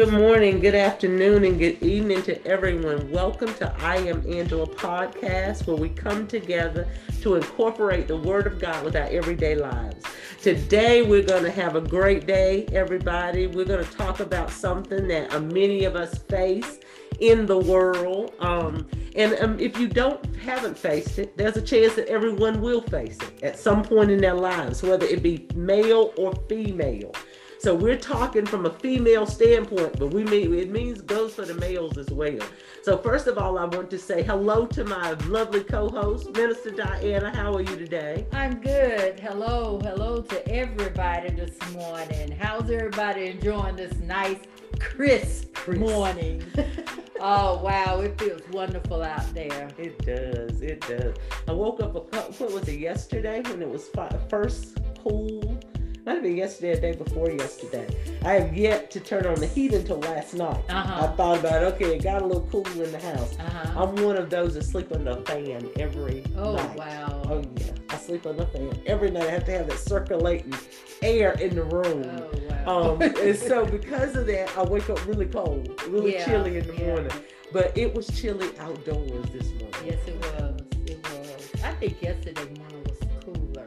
[0.00, 3.10] Good morning, good afternoon, and good evening to everyone.
[3.10, 6.88] Welcome to I Am Angela podcast, where we come together
[7.20, 10.02] to incorporate the Word of God with our everyday lives.
[10.40, 13.46] Today, we're going to have a great day, everybody.
[13.46, 16.78] We're going to talk about something that uh, many of us face
[17.18, 18.32] in the world.
[18.38, 22.80] Um, and um, if you don't haven't faced it, there's a chance that everyone will
[22.80, 27.12] face it at some point in their lives, whether it be male or female.
[27.60, 31.52] So we're talking from a female standpoint, but we mean it means goes for the
[31.52, 32.38] males as well.
[32.82, 37.30] So first of all, I want to say hello to my lovely co-host, Minister Diana.
[37.36, 38.26] How are you today?
[38.32, 39.20] I'm good.
[39.20, 42.30] Hello, hello to everybody this morning.
[42.30, 44.38] How's everybody enjoying this nice,
[44.78, 45.80] crisp, crisp.
[45.82, 46.42] morning?
[47.20, 49.68] oh wow, it feels wonderful out there.
[49.76, 50.62] It does.
[50.62, 51.14] It does.
[51.46, 52.32] I woke up a couple.
[52.46, 53.90] what was it yesterday when it was
[54.30, 55.60] first cool
[56.04, 57.86] might have been yesterday or day before yesterday.
[58.24, 60.64] I have yet to turn on the heat until last night.
[60.68, 61.06] Uh-huh.
[61.06, 63.38] I thought about okay, it got a little cooler in the house.
[63.38, 63.82] Uh-huh.
[63.82, 66.76] I'm one of those that sleep under a fan every oh, night.
[66.76, 67.22] wow.
[67.26, 69.24] Oh yeah, I sleep under a fan every night.
[69.24, 70.54] I have to have that circulating
[71.02, 72.04] air in the room.
[72.04, 72.30] Oh
[72.66, 72.92] wow.
[72.92, 76.66] Um, and so because of that, I wake up really cold, really yeah, chilly in
[76.66, 76.86] the yeah.
[76.86, 77.12] morning.
[77.52, 79.74] But it was chilly outdoors this morning.
[79.84, 80.60] Yes, it was.
[80.86, 81.64] It was.
[81.64, 83.66] I think yesterday morning was cooler.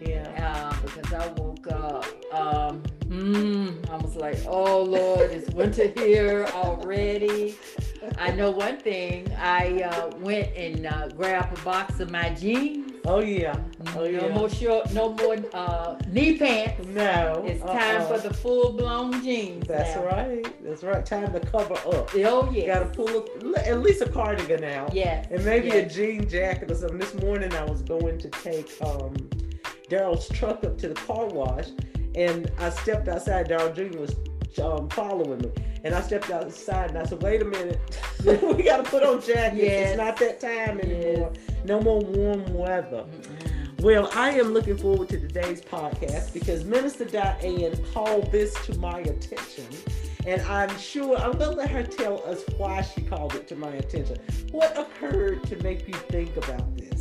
[0.00, 0.72] Yeah.
[0.72, 2.04] Uh, because I woke up.
[2.32, 7.56] Um, mm, I was like, oh Lord, it's winter here already.
[8.18, 9.32] I know one thing.
[9.38, 12.92] I uh, went and uh, grabbed a box of my jeans.
[13.04, 13.56] Oh yeah.
[13.96, 14.20] Oh yeah.
[14.20, 16.86] No more short, no more uh, knee pants.
[16.88, 17.42] No.
[17.46, 18.06] It's time uh-uh.
[18.06, 19.66] for the full blown jeans.
[19.66, 20.04] That's now.
[20.04, 20.64] right.
[20.64, 21.04] That's right.
[21.04, 22.14] Time to cover up.
[22.14, 22.66] Oh yeah.
[22.66, 24.94] Got to pull a, at least a cardigan out.
[24.94, 25.26] Yeah.
[25.30, 25.92] And maybe yes.
[25.92, 26.98] a jean jacket or something.
[26.98, 29.14] This morning I was going to take um,
[29.92, 31.66] Daryl's truck up to the car wash,
[32.14, 33.50] and I stepped outside.
[33.50, 33.98] Daryl Jr.
[33.98, 34.16] was
[34.58, 35.50] um, following me,
[35.84, 37.78] and I stepped outside and I said, "Wait a minute,
[38.24, 39.62] we got to put on jackets.
[39.62, 39.90] Yes.
[39.90, 41.30] It's not that time anymore.
[41.34, 41.56] Yes.
[41.66, 43.82] No more warm weather." Mm-hmm.
[43.82, 49.00] Well, I am looking forward to today's podcast because Minister Diane called this to my
[49.00, 49.66] attention.
[50.24, 53.72] And I'm sure I'm gonna let her tell us why she called it to my
[53.72, 54.18] attention.
[54.52, 56.91] What occurred to make you think about this?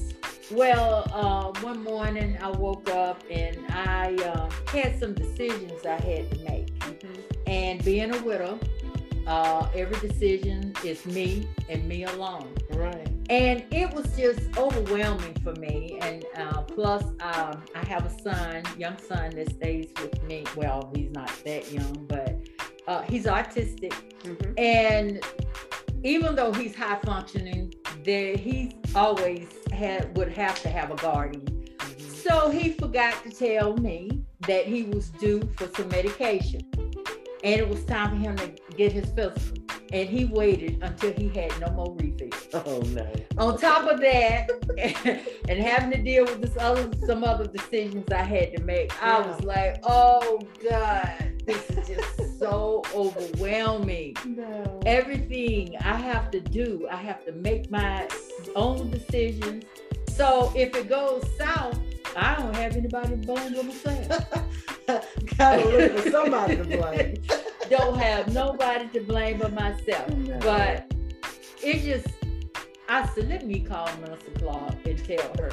[0.53, 6.29] Well, uh, one morning I woke up and I uh, had some decisions I had
[6.31, 6.77] to make.
[6.79, 7.21] Mm-hmm.
[7.47, 8.59] And being a widow,
[9.27, 12.53] uh, every decision is me and me alone.
[12.71, 13.07] Right.
[13.29, 15.97] And it was just overwhelming for me.
[16.01, 20.43] And uh, plus, um, I have a son, young son that stays with me.
[20.57, 22.37] Well, he's not that young, but
[22.87, 23.93] uh, he's autistic.
[24.23, 24.53] Mm-hmm.
[24.57, 25.23] And
[26.03, 27.73] even though he's high functioning,
[28.03, 31.45] there he's always had would have to have a guardian.
[31.45, 32.09] Mm-hmm.
[32.09, 36.61] So he forgot to tell me that he was due for some medication.
[37.43, 39.57] And it was time for him to get his physical.
[39.91, 42.47] And he waited until he had no more refills.
[42.53, 43.09] Oh no.
[43.37, 44.49] On top of that,
[45.49, 49.17] and having to deal with this other some other decisions I had to make, yeah.
[49.17, 54.15] I was like, oh God, this is just so overwhelming.
[54.31, 54.79] No.
[54.85, 58.07] Everything I have to do, I have to make my
[58.55, 59.65] own decisions.
[60.09, 61.77] So if it goes south,
[62.15, 64.45] I don't have anybody to blame but myself.
[65.37, 67.17] Gotta look for somebody to blame.
[67.69, 70.09] don't have nobody to blame but myself.
[70.09, 70.39] No.
[70.39, 70.93] But
[71.63, 72.07] it just,
[72.87, 75.51] I said, let me call Minister Clark and tell her.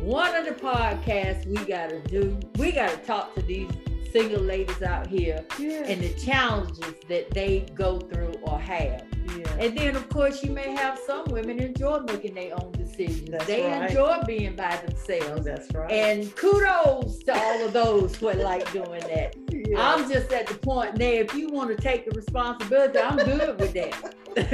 [0.00, 3.70] One of the podcasts we gotta do, we gotta talk to these
[4.16, 5.84] single ladies out here yeah.
[5.84, 9.04] and the challenges that they go through or have.
[9.36, 9.56] Yeah.
[9.58, 13.28] And then, of course, you may have some women enjoy making their own decisions.
[13.28, 13.90] That's they right.
[13.90, 15.44] enjoy being by themselves.
[15.44, 15.90] That's right.
[15.92, 19.36] And kudos to all of those who like doing that.
[19.50, 19.94] Yeah.
[19.94, 23.60] I'm just at the point now, if you want to take the responsibility, I'm good
[23.60, 24.14] with that.
[24.34, 24.42] so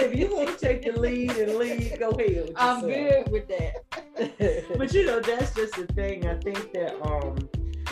[0.00, 2.52] if you want to take the lead and lead, go ahead.
[2.56, 3.84] I'm good with that.
[4.78, 6.26] but you know, that's just the thing.
[6.26, 7.36] I think that um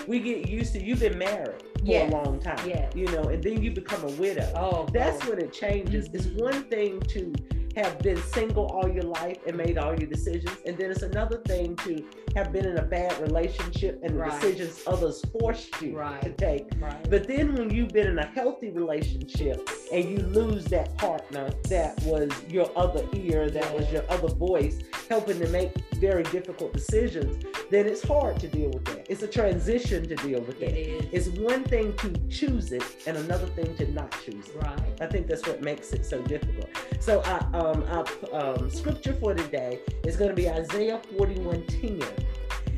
[0.09, 2.11] we get used to you've been married for yes.
[2.11, 2.67] a long time.
[2.67, 2.89] Yeah.
[2.95, 4.51] You know, and then you become a widow.
[4.57, 4.89] Oh.
[4.93, 5.31] That's oh.
[5.31, 6.09] when it changes.
[6.09, 6.17] Mm-hmm.
[6.17, 7.33] It's one thing to
[7.77, 10.57] have been single all your life and made all your decisions.
[10.67, 14.33] And then it's another thing to have been in a bad relationship and right.
[14.41, 16.21] the decisions others forced you right.
[16.23, 16.67] to take.
[16.81, 17.09] Right.
[17.09, 22.03] But then when you've been in a healthy relationship and you lose that partner that
[22.03, 24.79] was your other ear, that was your other voice,
[25.09, 29.07] helping to make very difficult decisions, then it's hard to deal with that.
[29.09, 30.71] It's a transition to deal with that.
[30.71, 31.29] It is.
[31.29, 34.57] It's one thing to choose it and another thing to not choose it.
[34.57, 35.01] Right.
[35.01, 36.69] I think that's what makes it so difficult.
[37.01, 42.03] So I, um, our um, scripture for today is going to be Isaiah 41 10.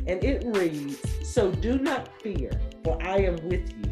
[0.06, 2.50] And it reads, So do not fear,
[2.82, 3.90] for I am with you.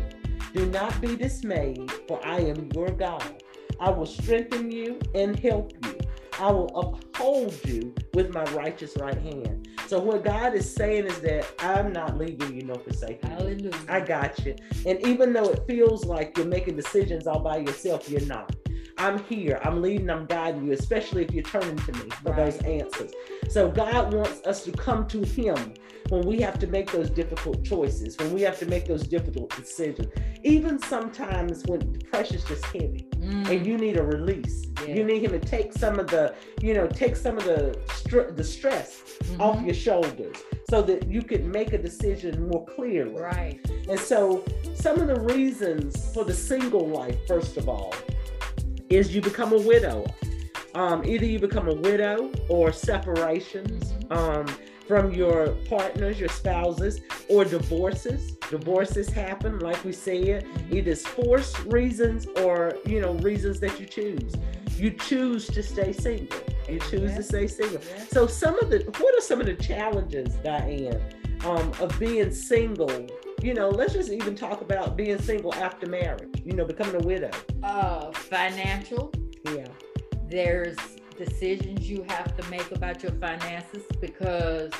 [0.54, 3.42] Do not be dismayed, for I am your God.
[3.78, 5.97] I will strengthen you and help you.
[6.40, 9.68] I will uphold you with my righteous right hand.
[9.86, 13.36] So what God is saying is that I'm not leaving you nor forsaking you.
[13.36, 13.72] Hallelujah.
[13.88, 14.54] I got you.
[14.86, 18.54] And even though it feels like you're making decisions all by yourself, you're not.
[18.98, 19.60] I'm here.
[19.64, 20.10] I'm leading.
[20.10, 22.36] I'm guiding you, especially if you're turning to me for Right.
[22.36, 23.12] those answers.
[23.48, 25.74] So God wants us to come to Him
[26.08, 29.54] when we have to make those difficult choices, when we have to make those difficult
[29.56, 30.08] decisions.
[30.42, 34.66] Even sometimes when the pressure's just heavy Mm, and you need a release.
[34.86, 34.94] Yeah.
[34.94, 38.30] You need Him to take some of the, you know, take some of the str-
[38.30, 39.02] the stress
[39.38, 39.66] off mhm.
[39.66, 40.36] your shoulders
[40.70, 43.20] so that you can make a decision more clearly.
[43.20, 43.60] Right.
[43.88, 44.44] And so,
[44.74, 47.94] some of the reasons for the single life, first of all,
[48.88, 50.06] is you become a widow.
[50.78, 54.46] Um, either you become a widow or separations um,
[54.86, 58.36] from your partners, your spouses, or divorces.
[58.48, 60.46] Divorces happen, like we said.
[60.70, 64.32] Either it's forced reasons or you know reasons that you choose.
[64.76, 66.38] You choose to stay single.
[66.68, 67.16] You choose Yeah.
[67.16, 67.80] to stay single.
[67.80, 68.04] Yeah.
[68.12, 71.02] So some of the what are some of the challenges, Diane,
[71.44, 73.04] um, of being single?
[73.42, 76.40] You know, let's just even talk about being single after marriage.
[76.44, 77.30] You know, becoming a widow.
[77.64, 79.12] Uh, financial.
[80.28, 80.76] There's
[81.16, 84.70] decisions you have to make about your finances because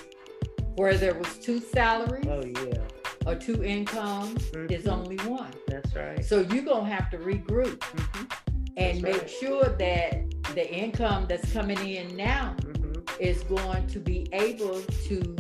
[0.76, 2.78] where there was two salaries Oh yeah.
[3.26, 4.92] or two incomes, is Mhm.
[4.92, 5.50] only one.
[5.66, 6.24] That's right.
[6.24, 8.32] So you're gonna have to regroup Mhm,
[8.76, 9.30] and That's make right.
[9.30, 10.24] sure that
[10.54, 13.02] the income that's coming in now mhm.
[13.20, 15.36] is going to be able to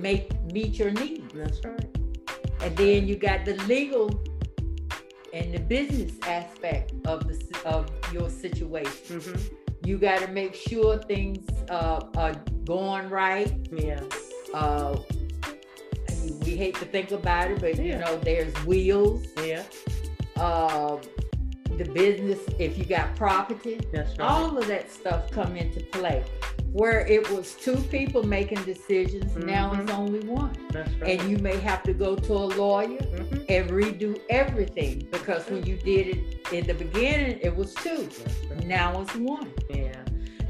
[0.00, 1.32] make meet your needs.
[1.34, 1.86] That's right.
[2.62, 4.08] And then you got the legal
[5.32, 9.20] and the business aspect of the of your situation.
[9.20, 9.36] hmm
[9.84, 12.34] You got to make sure things uh, are
[12.64, 13.52] going right.
[13.72, 14.00] Yeah.
[14.54, 14.96] Uh,
[16.44, 19.26] we hate to think about it, but you know, there's wheels.
[19.44, 19.64] Yeah.
[20.36, 20.98] Uh,
[21.78, 24.20] the business, if you got property, right.
[24.20, 26.22] all of that stuff come into play.
[26.72, 29.82] Where it was two people making decisions, now Mhm.
[29.82, 30.52] it's only one.
[30.74, 30.88] Right.
[31.20, 33.44] And you may have to go to a lawyer Mhm.
[33.48, 36.18] and redo everything because when you did it
[36.50, 38.08] in the beginning, it was two.
[38.50, 38.66] Right.
[38.66, 39.52] Now it's one.
[39.68, 39.92] Yeah.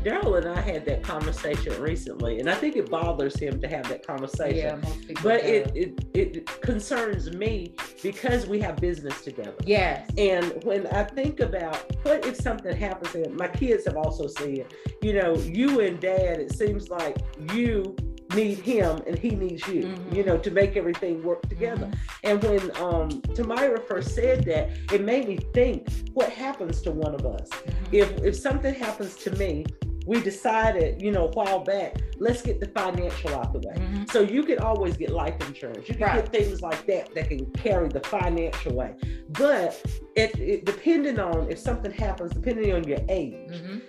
[0.02, 3.88] Daryl and I had that conversation recently, and I think it bothers him to have
[3.88, 4.80] that conversation.
[5.08, 5.14] Yeah.
[5.22, 9.54] But it, it it concerns me because we have business together.
[9.64, 14.26] yes, And when I think about what if something happens, and my kids have also
[14.26, 14.66] said,
[15.02, 17.16] you know, you and dad, it seems like
[17.54, 17.96] you
[18.34, 20.16] need him and he needs you, Mhm.
[20.16, 21.86] you know, to make everything work together.
[21.86, 21.98] Mhm.
[22.24, 27.14] And when um Tamira first said that, it made me think, what happens to one
[27.14, 27.46] of us?
[27.50, 27.92] Mhm.
[28.00, 29.66] If if something happens to me,
[30.06, 33.74] we decided, you know, a while back, let's get the financial out the way.
[33.76, 34.10] Mhm.
[34.10, 35.88] So you can always get life insurance.
[35.88, 36.24] You can Right.
[36.24, 38.94] get things like that that can carry the financial way.
[39.30, 39.80] But
[40.16, 43.82] it, it depending on if something happens, depending on your age, Mhm.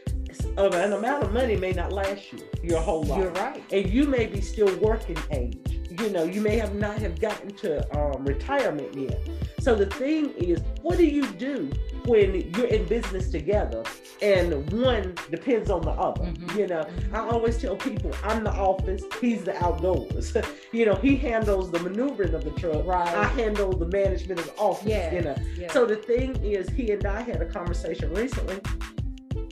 [0.58, 3.20] uh, an amount of money may not last you your whole life.
[3.20, 3.64] You're right.
[3.72, 5.58] And you may be still working age.
[6.00, 9.20] You know, you may have not have gotten to um, retirement yet.
[9.60, 11.70] So the thing is, what do you do
[12.06, 13.84] when you're in business together
[14.22, 16.24] and one depends on the other?
[16.24, 16.58] Mhm.
[16.58, 20.36] You know, I always tell people I'm the office, he's the outdoors.
[20.72, 22.86] you know, he handles the maneuvering of the truck.
[22.86, 23.08] Right.
[23.08, 24.88] I handle the management of the office.
[24.88, 25.14] Yeah.
[25.14, 25.36] You know.
[25.58, 25.72] Yeah.
[25.72, 28.60] So the thing is, he and I had a conversation recently,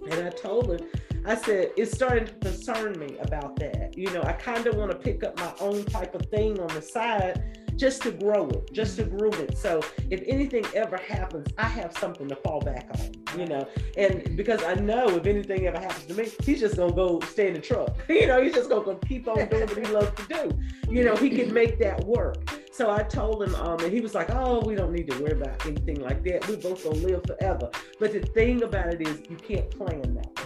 [0.09, 0.87] and I told him,
[1.25, 3.95] I said, it's starting to concern me about that.
[3.95, 6.67] You know, I kind of want to pick up my own type of thing on
[6.69, 9.57] the side just to grow it, just to groom it.
[9.57, 13.67] So if anything ever happens, I have something to fall back on, you know.
[13.97, 17.47] And because I know if anything ever happens to me, he's just gonna go stay
[17.47, 17.95] in the truck.
[18.09, 20.51] you know, he's just gonna keep on doing what he loves to do.
[20.89, 22.37] You know, he can make that work.
[22.73, 25.33] So I told him, um, and he was like, "Oh, we don't need to worry
[25.33, 26.47] about anything like that.
[26.47, 30.40] We're both gonna live forever." But the thing about it is, you can't plan that.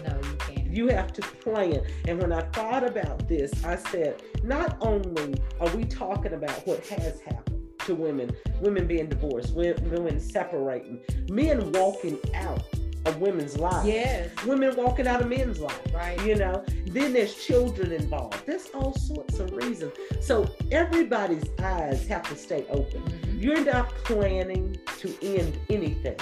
[0.76, 1.82] You have to plan.
[2.08, 6.86] And when I thought about this, I said, not only are we talking about what
[6.88, 12.64] has happened to women, women being divorced, wo- women separating, men walking out
[13.06, 15.94] of women's lives, yes, women walking out of men's lives.
[15.94, 16.20] Right.
[16.26, 18.44] you know then there's children involved.
[18.48, 19.94] There's all sorts of reasons.
[20.22, 23.02] So everybody's eyes have to stay open.
[23.04, 23.44] Mhm.
[23.44, 26.16] you're not planning to end anything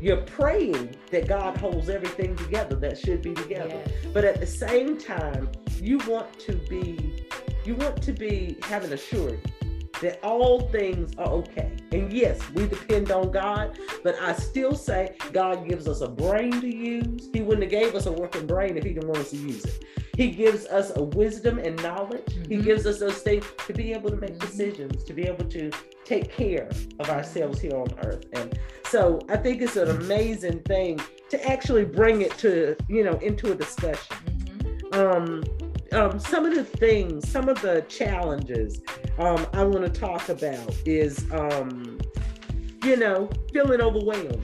[0.00, 3.68] you're praying that god holds everything together that should be together.
[3.68, 3.90] Yes.
[4.12, 5.50] but at the same time
[5.80, 7.24] you want to be
[7.64, 9.42] you want to be having a surety
[10.00, 11.72] that all things are okay.
[11.90, 16.60] And yes we depend on god but i still say god gives us a brain
[16.60, 17.28] to use.
[17.32, 19.64] He wouldn't have gave us a working brain if he didn't want us to use
[19.64, 19.84] it
[20.18, 22.32] He gives us a wisdom and knowledge.
[22.48, 22.64] He Mhm.
[22.64, 24.40] gives us those things to be able to make Mhm.
[24.40, 25.70] decisions, to be able to
[26.04, 28.24] take care of ourselves here on earth.
[28.32, 28.58] And
[28.90, 30.98] so I think it's an amazing thing
[31.30, 34.16] to actually bring it to, you know, into a discussion.
[34.26, 34.96] Mhm.
[34.96, 35.44] Um,
[35.92, 38.82] um, some of the things, some of the challenges
[39.20, 41.98] um, I want to talk about is, um,
[42.84, 44.42] you know, feeling overwhelmed.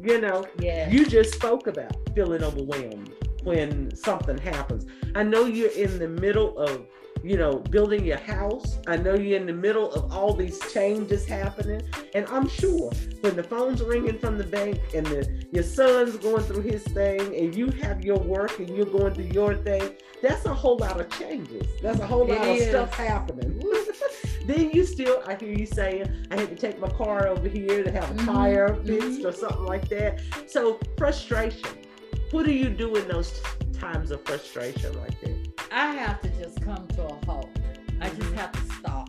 [0.00, 0.90] You know, Yeah.
[0.90, 3.12] you just spoke about feeling overwhelmed
[3.44, 4.86] when something happens.
[5.14, 6.86] I know you're in the middle of,
[7.22, 8.78] you know, building your house.
[8.86, 11.82] I know you're in the middle of all these changes happening.
[12.14, 16.42] And I'm sure when the phone's ringing from the bank and the, your son's going
[16.44, 20.44] through his thing and you have your work and you're going through your thing, that's
[20.46, 21.66] a whole lot of changes.
[21.82, 22.68] That's a whole It lot of is.
[22.68, 23.60] stuff happening.
[24.46, 27.82] then you still, I hear you saying, I had to take my car over here
[27.84, 29.24] to have a Mhm, tire fixed mhm.
[29.26, 30.20] or something like that.
[30.46, 31.68] So frustration.
[32.32, 33.40] What do you do in those
[33.78, 35.36] times of frustration like that?
[35.70, 37.48] I have to just come to a halt.
[38.00, 38.34] I just Mhm.
[38.34, 39.08] have to stop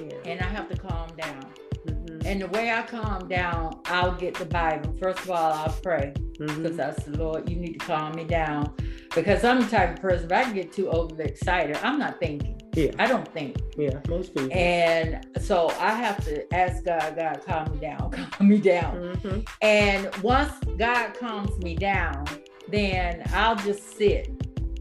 [0.00, 0.16] Yeah.
[0.24, 1.44] and I have to calm down.
[1.86, 2.24] Mhm.
[2.24, 4.94] And the way I calm down, I'll get the Bible.
[5.00, 8.72] First of all, I'll pray because I said, Lord, you need to calm me down.
[9.14, 12.56] Because I'm the type of person, if I get too overexcited, I'm not thinking.
[12.74, 12.92] Yeah.
[13.00, 13.56] I don't think.
[13.76, 13.98] Yeah.
[14.08, 14.56] Most people.
[14.56, 18.96] And so I have to ask God, God, calm me down, calm me down.
[19.16, 19.48] Mhm.
[19.60, 22.24] And once God calms me down,
[22.72, 24.30] then I'll just sit.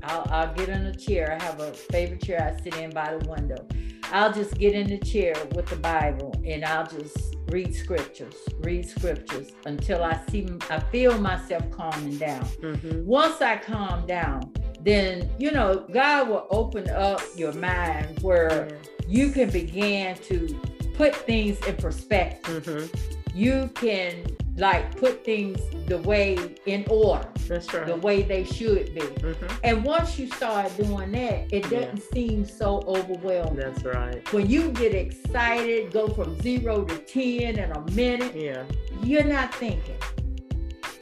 [0.03, 1.37] I'll, I'll get in a chair.
[1.39, 3.67] I have a favorite chair I sit in by the window.
[4.11, 8.87] I'll just get in the chair with the Bible and I'll just read scriptures, read
[8.87, 12.43] scriptures until I see, I feel myself calming down.
[12.61, 13.03] Mhm.
[13.05, 18.69] Once I calm down, then, you know, God will open up your mind where
[19.07, 20.47] you can begin to
[20.95, 22.89] put things in perspective Mhm.
[23.35, 24.23] you can
[24.59, 27.87] like put things the way in order, That's right.
[27.87, 29.01] the way they should be.
[29.01, 29.59] Mhm.
[29.63, 33.55] And once you start doing that, it doesn't seem so overwhelming.
[33.55, 34.21] That's right.
[34.33, 38.63] When you get excited, go from zero to 10 in a minute, Yeah.
[39.03, 39.95] you're not thinking.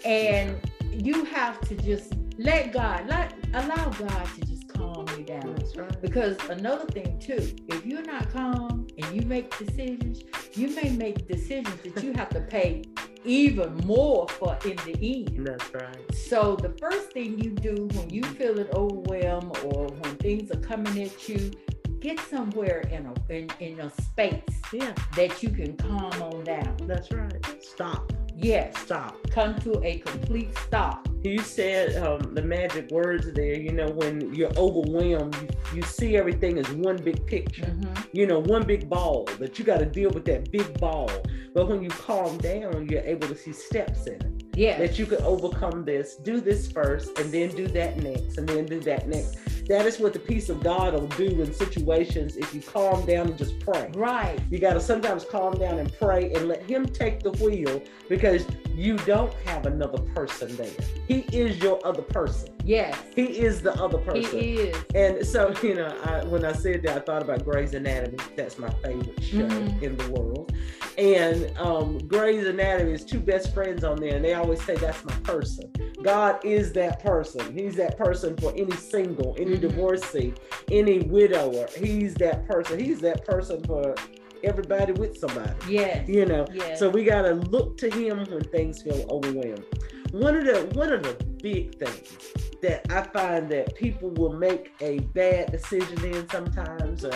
[0.06, 0.56] And
[0.92, 5.56] you have to just let God, let, allow God to just calm you down.
[5.58, 6.02] That's right.
[6.02, 10.24] Because another thing too, if you're not calm and you make decisions,
[10.54, 12.84] you may make decisions that you have to pay
[13.26, 15.46] even more for in the end.
[15.48, 16.16] That's right.
[16.16, 21.02] So the first thing you do when you feeling overwhelmed or when things are coming
[21.04, 21.52] at you,
[22.00, 24.94] get somewhere in a in, in a space Yeah.
[25.16, 26.76] that you can calm on down.
[26.84, 27.34] That's right.
[27.62, 28.12] Stop.
[28.40, 29.18] Yes, Stop.
[29.32, 31.08] come to a complete stop.
[31.24, 33.56] You said um, the magic words there.
[33.56, 37.64] You know, when you're overwhelmed, you, you see everything as one big picture.
[37.66, 38.08] Mhm.
[38.14, 41.10] You know, one big ball that you got to deal with that big ball.
[41.56, 44.44] But when you calm down, you're able to see steps in it.
[44.56, 44.78] Yeah.
[44.78, 48.66] That you could overcome this, do this first, and then do that next, and then
[48.66, 49.38] do that next.
[49.68, 53.28] That is what the peace of God will do in situations if you calm down
[53.28, 53.92] and just pray.
[53.96, 54.40] right.
[54.50, 58.46] You got to sometimes calm down and pray and let Him take the wheel because
[58.74, 60.72] you don't have another person there.
[61.08, 62.57] He is your other person.
[62.68, 62.98] Yes.
[63.16, 64.40] He is the other person.
[64.40, 64.78] He is.
[64.94, 68.18] And so, you know, I, when I said that, I thought about Grey's Anatomy.
[68.36, 69.82] That's my favorite show Mhm.
[69.82, 70.52] in the world.
[70.98, 75.04] And um, Grey's Anatomy is two best friends on there, and they always say, That's
[75.06, 75.72] my person.
[76.04, 77.58] God is that person.
[77.58, 79.62] He's that person for any single, any Mhm.
[79.62, 80.34] divorcee,
[80.70, 81.68] any widower.
[81.78, 82.80] He's that person.
[82.80, 83.96] He's that person for
[84.44, 86.08] everybody with somebody, Yes.
[86.10, 86.46] you know.
[86.54, 86.80] Yes.
[86.80, 89.64] So we got to look to Him when things feel overwhelmed.
[90.12, 92.18] One of the one of the big things
[92.62, 97.14] that I find that people will make a bad decision in sometimes or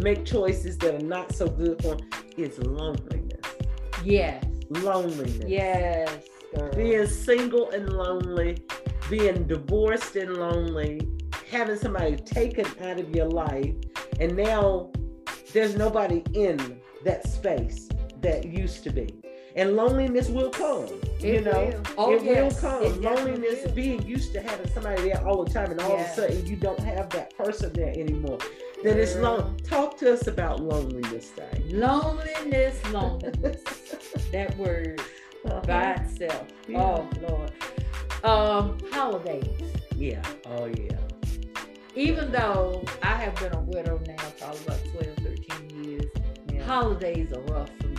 [0.00, 3.40] make choices that are not so good for them is loneliness.
[4.04, 4.44] yes.
[4.70, 5.44] Loneliness.
[5.46, 6.10] Yes.
[6.56, 6.72] girl.
[6.74, 8.58] Being single and lonely,
[9.10, 11.00] being divorced and lonely,
[11.50, 13.74] having somebody taken out of your life,
[14.20, 14.90] and now
[15.52, 17.88] there's nobody in that space
[18.20, 19.08] that used to be.
[19.56, 20.88] And loneliness will come.
[21.20, 21.82] you It know, will.
[21.96, 22.60] Oh, it yes.
[22.62, 22.82] will come.
[22.82, 23.72] It Loneliness, will.
[23.72, 26.02] being used to having somebody there all the time, and all Yeah.
[26.04, 28.38] of a sudden you don't have that person there anymore.
[28.82, 29.56] Then it's long.
[29.62, 31.62] Talk to us about loneliness, Day.
[31.70, 33.62] Loneliness, loneliness.
[34.32, 35.00] that word
[35.66, 36.46] by itself.
[36.68, 36.82] Yeah.
[36.82, 37.52] Oh Lord.
[38.24, 39.46] Um, holidays.
[39.96, 40.22] Yeah.
[40.46, 40.96] Oh yeah.
[41.94, 46.04] Even though I have been a widow now probably about 12, 13 years,
[46.52, 46.64] Yeah.
[46.64, 47.93] holidays are rough for me.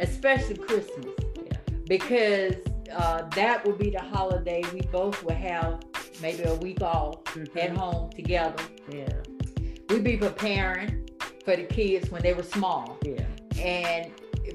[0.00, 1.06] Especially Christmas.
[1.36, 1.56] Yeah.
[1.88, 2.54] Because
[2.94, 5.80] uh, that would be the holiday we both would have
[6.22, 7.56] maybe a week off Mhm.
[7.56, 8.62] at home together.
[8.90, 9.08] Yeah.
[9.88, 11.08] We'd be preparing
[11.44, 12.98] for the kids when they were small.
[13.02, 13.24] Yeah.
[13.60, 14.12] and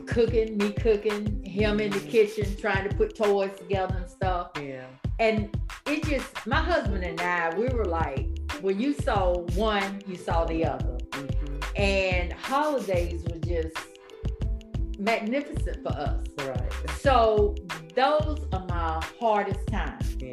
[0.08, 2.10] cooking, me cooking, him in the Mhm.
[2.10, 4.52] kitchen trying to put toys together and stuff.
[4.58, 4.86] Yeah.
[5.20, 5.50] And
[5.86, 8.28] it just, my husband and I, we were like
[8.62, 10.98] when you saw one, you saw the other.
[11.12, 11.80] Mhm.
[11.80, 13.76] And holidays were just
[15.04, 16.26] magnificent for us.
[16.40, 16.90] Right.
[17.00, 17.56] So
[17.96, 20.16] those are my hardest times.
[20.20, 20.32] Yeah.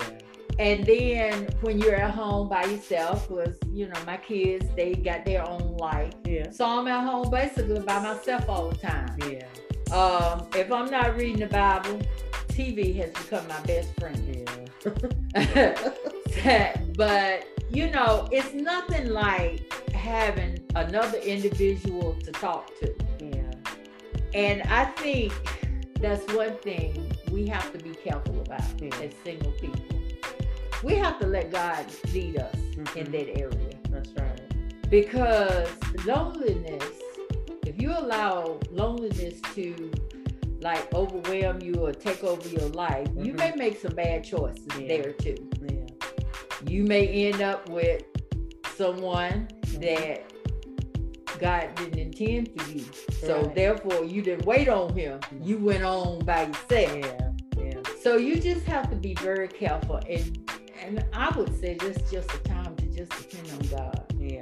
[0.58, 5.24] And then when you're at home by yourself, was you know my kids they got
[5.24, 6.12] their own life.
[6.24, 6.50] Yeah.
[6.50, 9.16] So I'm at home basically by myself all the time.
[9.26, 9.46] Yeah.
[9.94, 12.00] Um, if I'm not reading the Bible,
[12.48, 14.46] TV has become my best friend.
[15.34, 16.76] Yeah.
[16.96, 22.94] but you know, it's nothing like having another individual to talk to.
[24.34, 25.32] And I think
[26.00, 28.90] that's one thing we have to be careful about Yeah.
[29.02, 29.84] as single people.
[30.82, 31.84] We have to let God
[32.14, 33.12] lead us in Mhm.
[33.12, 34.40] that area That's right.
[34.90, 35.68] because
[36.06, 36.84] loneliness,
[37.66, 39.90] if you allow loneliness to
[40.62, 43.38] like overwhelm you or take over your life, you Mhm.
[43.38, 44.88] may make some bad choices Yeah.
[44.88, 45.36] there too.
[45.62, 45.86] Yeah.
[46.66, 48.02] You may end up with
[48.76, 49.80] someone Mm-hmm.
[49.80, 50.29] that
[51.40, 52.84] God didn't intend for you.
[53.20, 53.54] So Right.
[53.54, 55.20] therefore you didn't wait on him.
[55.42, 56.96] You went on by yourself.
[56.96, 57.30] Yeah.
[57.58, 57.72] Yeah.
[58.02, 60.38] So you just have to be very careful and
[60.82, 64.04] and I would say this just a time to just depend on God.
[64.18, 64.40] Yeah.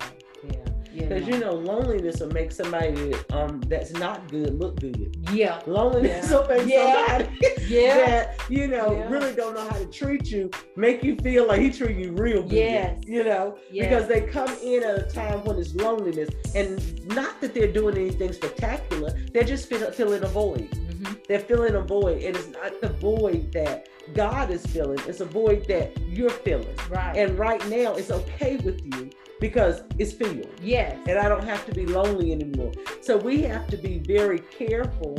[0.98, 1.04] Yeah.
[1.04, 5.16] You Because you know, loneliness will make somebody um that's not good look good.
[5.32, 5.60] Yeah.
[5.66, 6.38] Loneliness Yeah.
[6.38, 7.06] will make Yeah.
[7.18, 7.38] somebody
[7.68, 7.94] Yeah.
[8.06, 9.08] that you know Yeah.
[9.08, 12.42] really don't know how to treat you, make you feel like he treating you real
[12.42, 12.52] good.
[12.52, 13.00] Yes.
[13.06, 13.84] You know, Yeah.
[13.88, 16.78] because they come in at a time when it's loneliness, and
[17.14, 19.10] not that they're doing anything spectacular.
[19.32, 20.68] They're just feel, feeling a void.
[20.98, 21.26] Mhm.
[21.26, 24.98] They're feeling a void, and it's not the void that God is feeling.
[25.06, 26.74] It's a void that you're feeling.
[26.88, 27.16] Right.
[27.16, 30.98] And right now, it's okay with you because it's filled yes.
[31.06, 32.72] and I don't have to be lonely anymore.
[33.00, 35.18] So we have to be very careful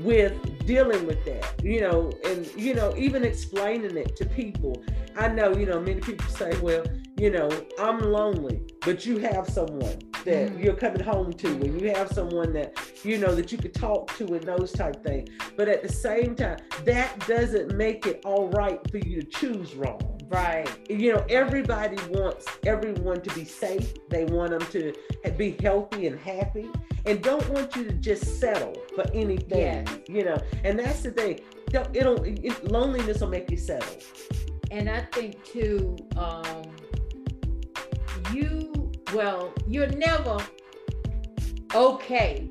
[0.00, 4.82] with dealing with that, you know, and you know, even explaining it to people.
[5.16, 6.84] I know, you know, many people say, well,
[7.16, 10.64] you know, I'm lonely, but you have someone that Mhm.
[10.64, 12.74] you're coming home to, and you have someone that
[13.04, 15.28] you know that you could talk to and those type things.
[15.56, 19.74] But at the same time, that doesn't make it all right for you to choose
[19.74, 20.68] wrong Right.
[20.88, 24.92] you know everybody wants everyone to be safe they want them to
[25.36, 26.68] be healthy and happy
[27.04, 29.88] and don't want you to just settle for anything Yes.
[30.08, 31.40] you know and that's the thing
[31.70, 33.96] Don't- it'll it, loneliness will make you settle
[34.70, 36.62] And I think too, um,
[38.32, 38.69] you
[39.14, 40.38] well, you're never
[41.74, 42.48] okay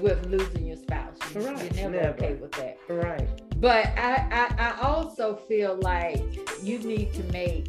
[0.00, 1.16] with losing your spouse.
[1.20, 1.62] Correct.
[1.62, 2.08] You're never, Never.
[2.24, 2.78] okay with that.
[2.88, 6.22] right But I, I, I also feel like
[6.62, 7.68] you need to make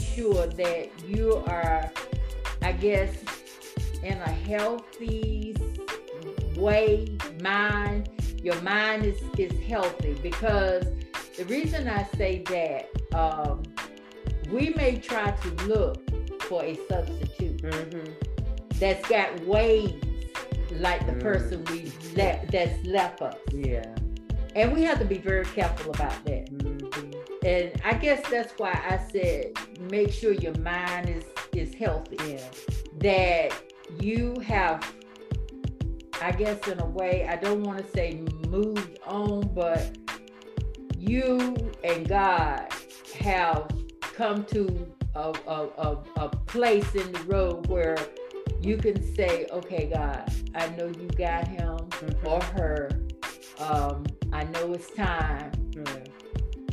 [0.00, 1.90] sure that you are,
[2.62, 3.14] I guess,
[4.02, 5.56] in a healthy
[6.56, 8.08] way, mind.
[8.42, 10.84] Your mind is, is healthy because
[11.36, 13.62] the reason I say that, um,
[14.50, 16.11] we may try to look
[16.52, 18.12] for a substitute mm-hmm.
[18.78, 19.94] that's got ways
[20.72, 21.20] like the Mm.
[21.22, 23.36] person we left that's left us.
[23.54, 23.94] yeah
[24.54, 26.44] And we have to be very careful about that.
[26.52, 27.14] Mhm.
[27.52, 29.42] And I guess that's why I said
[29.94, 31.24] make sure your mind is
[31.62, 32.18] is healthy.
[32.32, 32.48] yeah
[33.06, 33.48] That
[34.06, 34.76] you have
[36.20, 38.08] I guess in a way, I don't want to say
[38.56, 39.80] moved on, but
[40.98, 42.68] you and God
[43.26, 43.62] have
[44.18, 44.62] come to
[45.14, 47.96] a, a, a, a place in the road where
[48.60, 52.24] you can say, okay, God, I know you got him Mhm.
[52.26, 52.90] or her.
[53.58, 55.52] Um, I know it's time.
[55.76, 55.84] yeah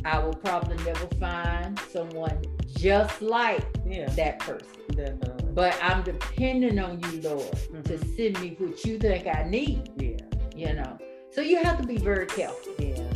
[0.02, 4.66] I will probably never find someone just like yeah that person.
[4.94, 7.52] definitely But I'm depending on you, Lord,
[7.84, 8.16] to Mhm.
[8.16, 10.16] send me what you think I need, yeah
[10.56, 10.96] you know.
[11.32, 12.72] So you have to be very careful.
[12.78, 13.12] yeah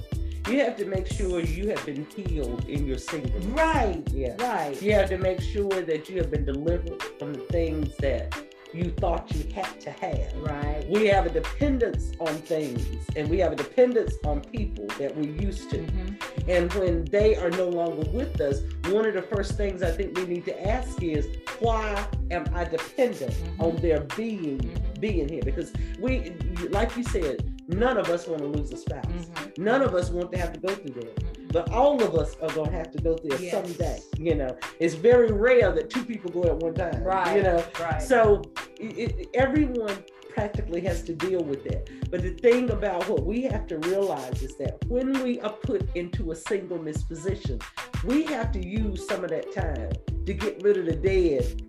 [0.50, 4.80] you have to make sure you have been healed in your singleness Right, yeah right.
[4.82, 8.34] You have to make sure that you have been delivered from the things that
[8.72, 10.34] you thought you had to have.
[10.36, 10.84] Right.
[10.90, 15.30] We have a dependence on things and we have a dependence on people that we're
[15.30, 15.78] used to.
[15.78, 16.48] Mhm.
[16.48, 20.18] And when they are no longer with us, one of the first things I think
[20.18, 21.28] we need to ask is,
[21.60, 23.60] why am I dependent Mhm.
[23.64, 25.00] on their being Mhm.
[25.00, 25.42] being here?
[25.44, 26.32] Because we,
[26.70, 29.04] like you said, none of us want to lose a spouse.
[29.06, 29.58] Mhm.
[29.58, 31.52] None of us want to have to go through that Mhm.
[31.52, 33.52] but all of us are gonna have to go through it Yes.
[33.52, 33.98] someday.
[34.18, 37.02] You know, it's very rare that two people go at one time.
[37.04, 37.36] Right.
[37.36, 38.02] You know, Right.
[38.02, 38.42] so
[38.78, 39.96] it, it, everyone
[40.28, 41.88] practically has to deal with that.
[42.10, 45.82] But the thing about what we have to realize is that when we are put
[45.94, 47.60] into a singleness position,
[48.04, 49.90] we have to use some of that time
[50.26, 51.62] to get rid of the dead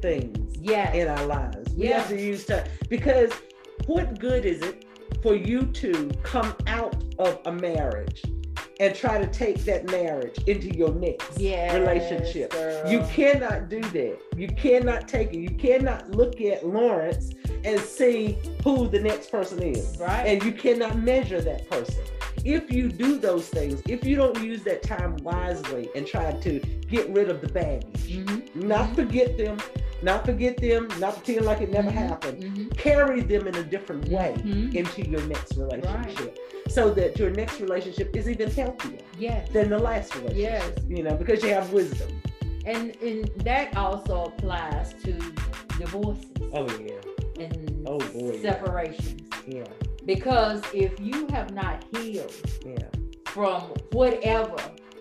[0.00, 0.92] things yeah.
[0.92, 1.74] in our lives.
[1.74, 1.98] We Yeah.
[1.98, 3.32] have to use time because
[3.86, 4.84] what good is it
[5.22, 8.22] for you to come out of a marriage
[8.80, 12.52] and try to take that marriage into your next Yes, relationship.
[12.52, 12.88] girl.
[12.90, 14.18] You cannot do that.
[14.36, 15.38] You cannot take it.
[15.38, 17.32] You cannot look at Lawrence
[17.64, 19.96] and see who the next person is.
[19.98, 20.24] right.
[20.26, 22.04] And you cannot measure that person.
[22.48, 26.60] If you do those things, if you don't use that time wisely and try to
[26.88, 28.94] get rid of the baggage, Mhm, not Mhm.
[28.94, 29.58] forget them,
[30.02, 32.08] not forget them, not pretend like it never Mhm.
[32.08, 34.74] happened, mhm, carry them in a different way mhm.
[34.74, 39.50] into your next relationship so that your next relationship is even healthier Yes.
[39.52, 40.50] than the last relationship.
[40.50, 40.72] Yes.
[40.88, 42.08] You know, because you have wisdom.
[42.64, 45.12] And, and that also applies to
[45.78, 47.44] divorces Oh yeah.
[47.44, 47.67] and
[48.18, 48.40] Yeah.
[48.40, 49.22] separations.
[49.46, 49.64] Yeah.
[50.04, 52.32] Because if you have not healed
[52.64, 52.88] Yeah.
[53.26, 54.56] from whatever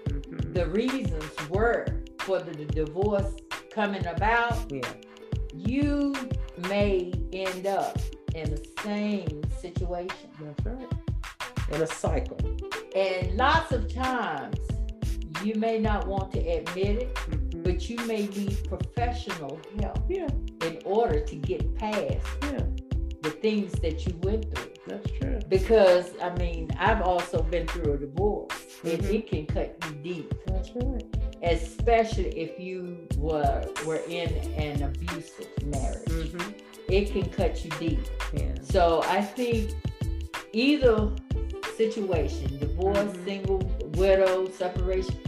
[0.08, 0.54] Mhm.
[0.54, 1.86] the reasons were
[2.20, 3.34] for the divorce
[3.72, 4.82] coming about, Yeah.
[5.54, 6.14] you
[6.70, 7.98] may end up
[8.36, 10.30] in the same situation.
[10.42, 10.92] That's right.
[11.72, 12.38] In a cycle.
[12.96, 14.58] And lots of times,
[15.44, 17.64] you may not want to admit it, Mhm.
[17.64, 20.28] but you may need professional help Yeah.
[20.66, 22.64] in order to get past Yeah.
[23.28, 24.74] The things that you went through.
[24.88, 25.40] That's true.
[25.50, 29.14] Because, I mean, I've also been through a divorce, and Mhm.
[29.16, 30.34] it can cut you deep.
[30.48, 31.04] That's right.
[31.44, 34.30] especially if you were were in
[34.66, 36.10] an abusive marriage.
[36.10, 36.52] Mm-hmm.
[36.90, 38.00] It can cut you deep.
[38.34, 38.56] Yeah.
[38.64, 39.70] So I think
[40.52, 40.98] either
[41.82, 43.26] situation, divorce, Mhm.
[43.26, 43.62] single,
[44.02, 45.20] widow, separation,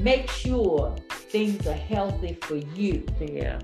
[0.00, 0.94] make sure
[1.34, 3.58] things are healthy for you Yeah.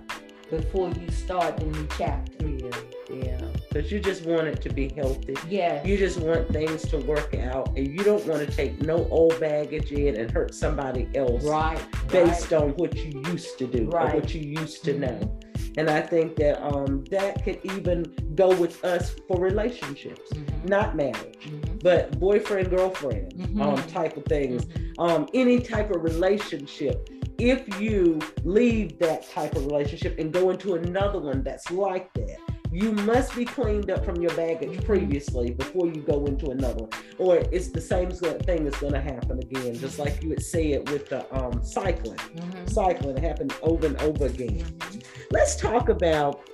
[0.51, 2.47] Before you start the new chapter.
[2.49, 2.71] Yeah.
[3.13, 3.41] Yeah.
[3.69, 5.37] Because you just want it to be healthy.
[5.49, 5.85] Yeah.
[5.85, 9.39] You just want things to work out, and you don't want to take no old
[9.41, 11.81] baggage in and hurt somebody else Right.
[12.11, 14.15] based on what you used to do Right.
[14.15, 14.99] or what you used to Mhm.
[15.01, 15.39] know.
[15.77, 20.69] And I think that um, that could even go with us for relationships, Mhm.
[20.69, 21.83] not marriage, Mhm.
[21.83, 23.93] but boyfriend girlfriend um, Mhm.
[23.93, 24.65] type of things.
[24.67, 24.95] Mhm.
[24.99, 27.09] Um, any type of relationship.
[27.45, 32.39] If you leave that type of relationship and go into another one that's like that,
[32.73, 36.91] you must be cleaned up from your baggage previously before you go into another one.
[37.19, 40.89] Or it's the same thing that's going to happen again, just like you had said
[40.89, 42.17] with the um, cycling.
[42.17, 42.71] Mhm.
[42.71, 44.65] Cycling happened over and over again.
[44.79, 45.05] Mhm.
[45.31, 46.49] Let's talk about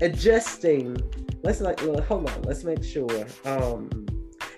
[0.00, 0.96] adjusting.
[1.42, 2.42] Let's like well, hold on.
[2.42, 3.26] Let's make sure.
[3.44, 3.90] Um,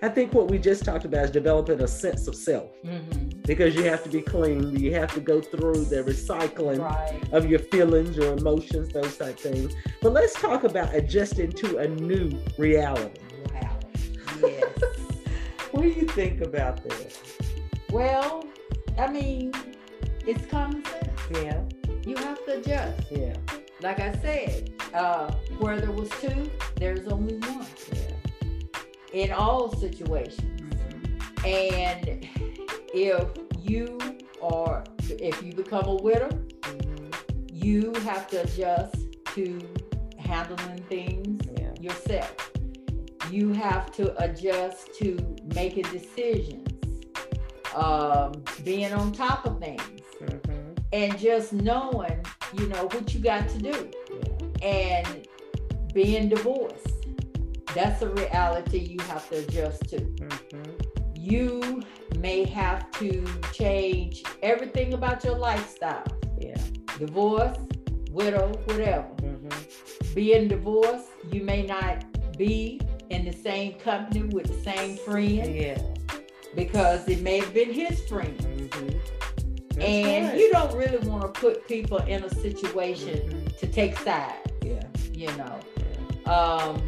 [0.01, 3.43] I think what we just talked about is developing a sense of self Mhm.
[3.47, 4.77] because you have to be clean.
[4.79, 7.21] You have to go through the recycling Right.
[7.33, 9.75] of your feelings, your emotions, those type things.
[10.01, 13.21] But let's talk about adjusting to a new reality.
[13.55, 13.71] Wow.
[14.41, 14.69] Yes.
[15.73, 17.19] What do you think about that?
[17.91, 18.45] well,
[18.97, 19.53] I mean,
[20.27, 21.11] it's common sense.
[21.43, 21.61] Yeah,
[22.07, 23.03] You have to adjust.
[23.11, 23.35] yeah,
[23.83, 28.13] Like I said, uh, where there was two, there's only one yeah.
[29.13, 30.75] In all situations.
[31.45, 32.29] And
[32.93, 33.29] if
[33.63, 33.99] you
[34.43, 36.29] are, if you become a widow,
[37.53, 38.97] you have to adjust
[39.35, 39.61] to
[40.19, 41.73] handling things Yeah.
[41.81, 42.51] yourself.
[43.31, 46.69] You have to adjust to making decisions,
[47.75, 48.33] um,
[48.65, 49.83] being on top of things,
[50.21, 50.79] Mhm.
[50.93, 52.25] and just knowing,
[52.59, 53.91] you know, what you got to do.
[54.63, 54.67] Yeah.
[54.69, 55.29] And
[55.93, 56.88] being divorced,
[57.75, 59.97] that's a reality you have to adjust to.
[60.01, 61.17] Mhm.
[61.17, 61.83] You
[62.19, 66.07] may have to change everything about your lifestyle.
[66.39, 66.57] Yeah.
[66.99, 67.59] Divorce,
[68.11, 69.09] widow, whatever.
[69.23, 70.15] Mhm.
[70.15, 72.05] Being divorced, you may not
[72.37, 75.79] be in the same company with the same friend Yeah.
[76.55, 78.39] because it may have been his friend.
[78.39, 79.01] Mhm.
[79.81, 80.39] And right.
[80.39, 83.59] you don't really want to put people in a situation Mhm.
[83.59, 84.83] to take sides, Yeah.
[85.13, 85.59] you know.
[86.27, 86.33] yeah.
[86.33, 86.83] Um,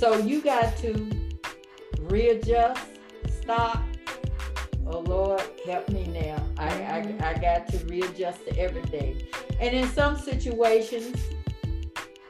[0.00, 0.90] so you got to
[2.00, 2.80] readjust,
[3.42, 3.82] stop.
[4.86, 6.42] Oh Lord, help me now.
[6.58, 6.68] I.
[6.96, 9.22] I I got to readjust to everything.
[9.60, 11.16] And in some situations,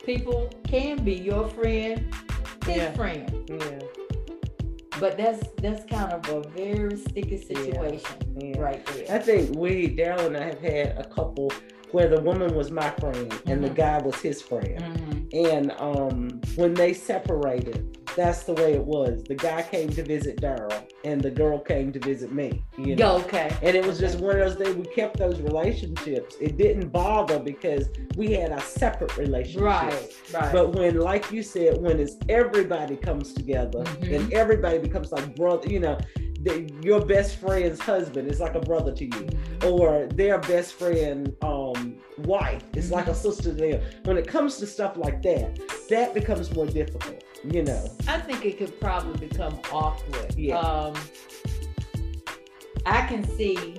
[0.05, 2.13] people can be your friend,
[2.67, 2.93] his Yeah.
[2.93, 3.25] friend.
[3.49, 3.79] Yeah.
[4.99, 8.59] But that's that's kind of a very sticky situation Yeah.
[8.61, 9.07] right there.
[9.17, 11.53] I think we, Daryl and I have had a couple
[11.93, 13.75] where the woman was my friend and the Mhm.
[13.85, 14.79] guy was his friend.
[14.79, 15.10] Mhm.
[15.33, 19.23] And um, when they separated, that's the way it was.
[19.23, 22.65] The guy came to visit Daryl, and the girl came to visit me.
[22.77, 23.19] You know.
[23.19, 23.57] Okay.
[23.63, 24.77] And it was just one of those things.
[24.77, 26.37] We kept those relationships.
[26.41, 29.63] It didn't bother because we had our separate relationships.
[29.63, 30.17] Right.
[30.35, 30.53] Right.
[30.53, 34.15] But when, like you said, when it's everybody comes together Mhm.
[34.17, 35.99] and everybody becomes like brother, you know,
[36.43, 39.29] the, your best friend's husband is like a brother to you
[39.67, 43.21] or their best friend um wife is like a Mm-hmm.
[43.21, 45.59] sister to them when it comes to stuff like that
[45.91, 50.35] that becomes more difficult you know I think it could probably become awkward.
[50.37, 50.59] Yeah.
[50.59, 50.95] Um,
[52.87, 53.79] I can see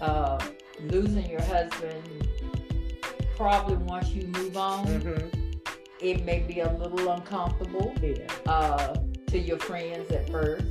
[0.00, 0.38] uh,
[0.80, 2.02] losing your husband
[3.36, 4.86] probably once you move on.
[4.86, 5.28] Mm-hmm.
[6.00, 8.26] It may be a little uncomfortable Yeah.
[8.46, 8.94] uh,
[9.28, 10.64] to your friends at first.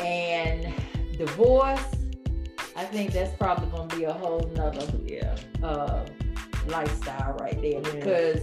[0.00, 0.72] And
[1.16, 1.80] divorce,
[2.76, 5.36] I think that's probably going to be a whole nother Yeah.
[5.62, 6.04] uh,
[6.66, 8.40] lifestyle right there because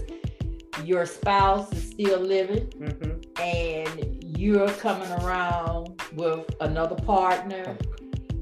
[0.85, 3.41] your spouse is still living Mm-hmm.
[3.41, 7.77] and you're coming around with another partner.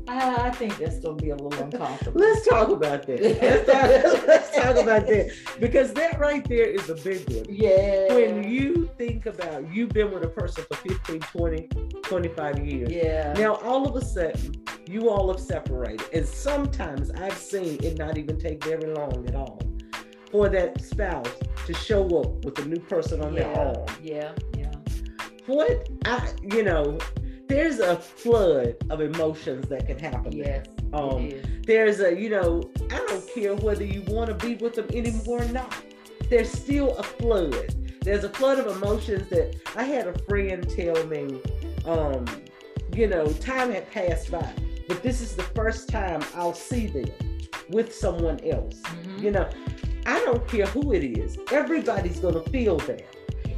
[0.09, 2.19] I, I think that's going to be a little uncomfortable.
[2.19, 3.21] Let's talk about that.
[3.21, 7.45] Let's talk, let's talk about that because that right there is a big one.
[7.47, 8.11] Yeah.
[8.13, 11.67] When you think about you've been with a person for 15, 20,
[12.01, 12.91] 25 years.
[12.91, 13.33] yeah.
[13.33, 14.55] Now all of a sudden
[14.87, 16.01] you all have separated.
[16.11, 19.61] And sometimes I've seen it not even take very long at all
[20.31, 21.31] for that spouse
[21.67, 23.59] to show up with a new person on their yeah.
[23.59, 23.85] arm.
[24.01, 24.31] Yeah.
[24.57, 24.71] Yeah.
[25.45, 26.97] What I you know,
[27.49, 30.31] there's a flood of emotions that can happen.
[30.39, 30.63] there.
[30.65, 30.75] Yes.
[30.93, 31.29] Um,
[31.67, 35.43] there's a you know i don't care whether you want to be with them anymore
[35.43, 35.75] or not
[36.31, 41.05] there's still a flood there's a flood of emotions that i had a friend tell
[41.05, 41.39] me
[41.85, 42.25] um
[42.95, 44.51] you know time had passed by
[44.87, 47.05] but this is the first time i'll see them
[47.69, 49.21] with someone else Mhm.
[49.21, 49.47] you know
[50.07, 53.03] i don't care who it is everybody's going to feel that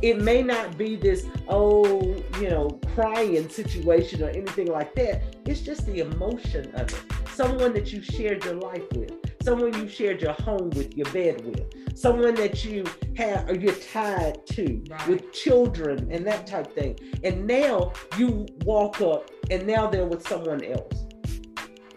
[0.02, 2.02] it may not be this oh
[2.40, 5.22] you know crying situation or anything like that.
[5.46, 7.02] It's just the emotion of it.
[7.34, 9.14] Someone that you shared your life with.
[9.44, 11.98] Someone you shared your home with your bed with.
[11.98, 12.84] Someone that you
[13.18, 15.08] have or you're tied to Right.
[15.08, 16.98] with children and that type thing.
[17.24, 21.06] And now you walk up and now they're with someone else.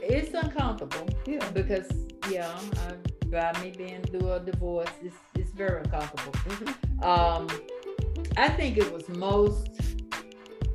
[0.00, 1.08] It's uncomfortable.
[1.26, 1.46] Yeah.
[1.50, 1.88] Because
[2.30, 2.50] yeah,
[2.88, 2.94] I,
[3.30, 6.32] by me being through a divorce, it's it's very uncomfortable.
[6.32, 7.04] Mhm.
[7.04, 7.46] Um,
[8.36, 9.68] I think it was most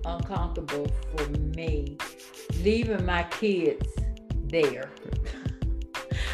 [0.06, 1.98] uncomfortable for me
[2.64, 3.86] leaving my kids
[4.46, 4.90] there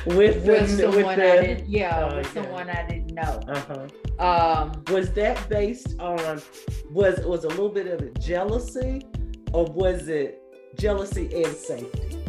[0.05, 2.43] with, the, with someone with I didn't, yeah, Oh, with yeah.
[2.43, 3.39] someone I didn't know.
[3.47, 3.87] uh-huh
[4.23, 6.41] Um, was that based on
[6.91, 9.01] was was a little bit of it jealousy
[9.51, 10.41] or was it
[10.77, 12.23] jealousy and safety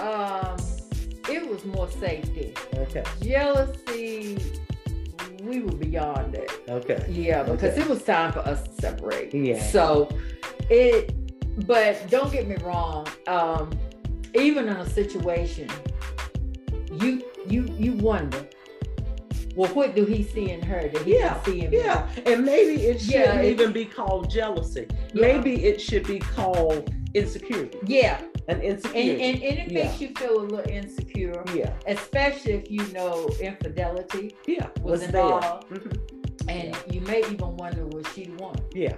[0.00, 0.56] um,
[1.30, 2.54] it was more safety.
[2.76, 4.36] okay Jealousy,
[5.42, 6.50] we were beyond it.
[6.68, 7.82] okay Yeah, because Okay.
[7.82, 9.34] it was time for us to separate.
[9.34, 9.60] Yeah.
[9.62, 10.08] So
[10.70, 11.12] it,
[11.66, 13.06] but don't get me wrong.
[13.26, 13.70] Um,
[14.34, 15.68] even in a situation,
[17.00, 18.46] you you you wonder,
[19.56, 21.78] well, what do he see in her that he Yeah, see in me?
[21.78, 25.20] yeah and maybe it shouldn't Yeah, it- even be called jealousy Yeah.
[25.26, 28.18] maybe it should be called insecurity Yeah,
[28.60, 29.84] an and insecurity and, and it Yeah.
[29.84, 35.68] makes you feel a little insecure, yeah especially if you know infidelity, yeah Was involved.
[35.70, 36.48] Mhm.
[36.48, 38.56] and you may even wonder was she the one.
[38.74, 38.96] yeah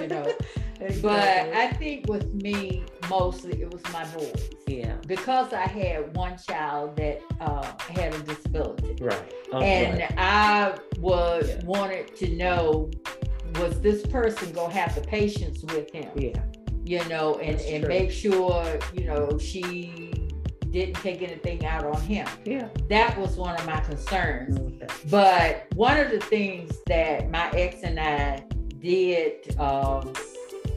[0.00, 0.26] You know,
[0.80, 1.00] Exactly.
[1.00, 4.50] but I think with me mostly it was my boys.
[4.66, 7.66] yeah because I had one child that uh,
[7.98, 10.14] had a disability, right Oh, and right.
[10.18, 11.64] I was Yeah.
[11.64, 12.90] wanted to know
[13.60, 16.42] was this person gonna have the patience with him, yeah
[16.86, 17.88] you know, and That's and true.
[17.88, 20.12] make sure you know she
[20.70, 22.26] didn't take anything out on him.
[22.44, 24.58] yeah That was one of my concerns.
[24.58, 24.86] okay.
[25.10, 28.44] But one of the things that my ex and I
[28.78, 30.12] did um,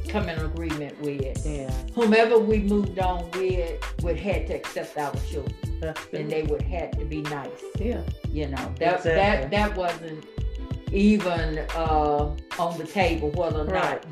[0.08, 5.14] come in agreement with, yeah whomever we moved on with would had to accept our
[5.30, 5.54] children
[6.14, 9.12] and they would have to be nice yeah you know that Exactly.
[9.14, 10.26] that that wasn't
[10.92, 14.02] even uh on the table whether or Right.
[14.02, 14.12] not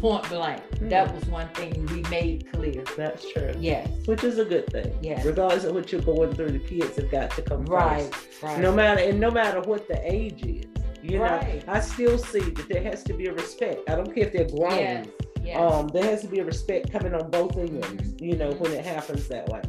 [0.00, 0.88] point blank Hmm.
[0.90, 4.92] that was one thing we made clear that's true yes which is a good thing
[5.02, 5.24] Yes.
[5.24, 8.42] regardless of what you're going through the kids have got to come right first.
[8.42, 10.64] right no matter and no matter what the age is
[11.02, 11.66] you Right.
[11.66, 14.32] know i still see that there has to be a respect i don't care if
[14.32, 15.06] they're grown yes
[15.48, 15.72] yes.
[15.72, 18.84] Um there has to be a respect coming on both ends you know when it
[18.84, 19.62] happens that way.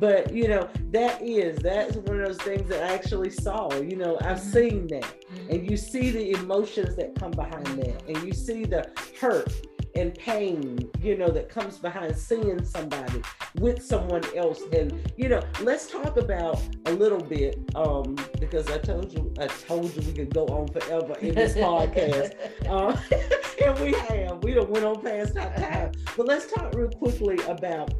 [0.00, 3.96] But you know that is that's one of those things that i actually saw you
[3.96, 4.52] know i've Mhm.
[4.52, 5.14] seen that.
[5.50, 8.02] And you see the emotions that come behind that.
[8.08, 8.82] And you see the
[9.20, 9.50] hurt
[9.98, 13.20] and pain you know that comes behind seeing somebody
[13.58, 14.60] with someone else.
[14.72, 19.46] And you know let's talk about a little bit um because i told you i
[19.46, 22.34] told you we could go on forever in this podcast.
[22.68, 22.96] Um,
[23.64, 24.42] and we have.
[24.44, 25.92] We don't went on past our time.
[26.16, 27.92] But let's talk real quickly about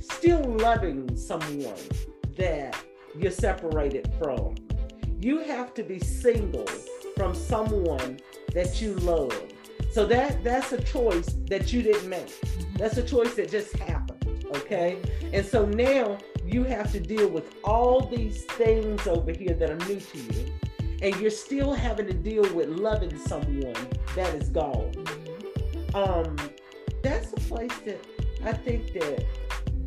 [0.00, 1.82] still loving someone
[2.36, 2.76] that
[3.16, 4.56] you're separated from.
[5.20, 6.66] You have to be single
[7.16, 8.18] from someone
[8.54, 9.32] that you love
[9.90, 12.30] so that that's a choice that you didn't make
[12.76, 14.98] that's a choice that just happened okay
[15.32, 19.86] and so now you have to deal with all these things over here that are
[19.88, 20.46] new to you
[21.02, 23.74] and you're still having to deal with loving someone
[24.14, 24.92] that is gone
[25.94, 26.36] um
[27.02, 28.04] that's a place that
[28.44, 29.24] i think that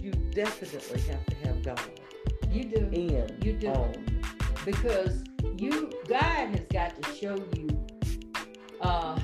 [0.04, 1.80] you definitely have to have God
[2.52, 2.78] You do.
[2.92, 3.68] in You do.
[3.70, 3.94] on.
[4.66, 5.24] because
[5.58, 7.68] you God has got to show you
[8.82, 9.20] uh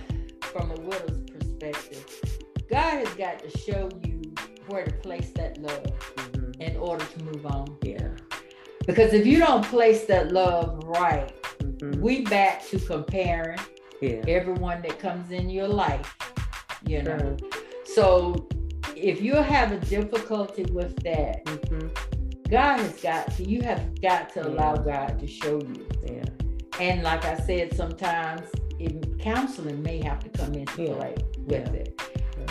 [0.58, 2.06] from a widow's perspective.
[2.70, 4.22] God has got to show you
[4.68, 5.84] where to place that love
[6.16, 6.62] Mhm.
[6.62, 7.78] in order to move on.
[7.84, 8.10] Yeah.
[8.86, 12.00] Because if you don't place that love right, Mhm.
[12.02, 13.60] we back to comparing
[14.02, 14.22] Yeah.
[14.28, 16.18] everyone that comes in your life.
[16.86, 17.38] You know.
[17.86, 18.48] So
[18.96, 22.50] if you're having difficulty with that, Mhm.
[22.50, 25.88] God has got to, you have got to allow God to show you.
[26.06, 26.24] Yeah.
[26.80, 28.48] And like I said, sometimes
[28.80, 30.94] even counseling may have to come into Yeah.
[30.94, 31.74] play with Yeah.
[31.82, 32.02] it.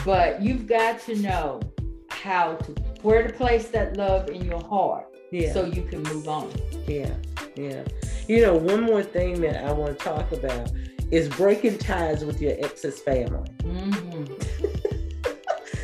[0.05, 1.61] But you've got to know
[2.09, 5.53] how to where to place that love in your heart Yeah.
[5.53, 6.51] so you can move on.
[6.89, 7.11] Yeah,
[7.57, 7.83] yeah.
[8.27, 10.71] You know, one more thing that I want to talk about
[11.13, 13.49] is breaking ties with your ex's family.
[13.63, 14.27] Mhm.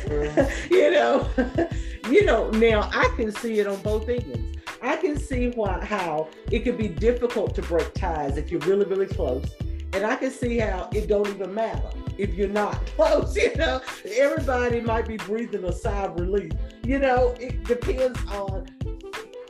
[0.71, 1.27] you know,
[2.09, 2.49] you know.
[2.51, 4.57] Now I can see it on both ends.
[4.81, 8.85] I can see why how it could be difficult to break ties if you're really
[8.85, 9.45] really close,
[9.93, 13.35] and I can see how it don't even matter if you're not close.
[13.35, 16.51] You know, everybody might be breathing a sigh of relief.
[16.83, 18.67] You know, it depends on